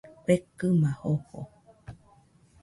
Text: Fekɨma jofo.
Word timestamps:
Fekɨma 0.25 0.89
jofo. 1.01 1.39